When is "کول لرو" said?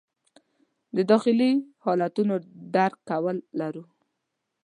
3.09-3.83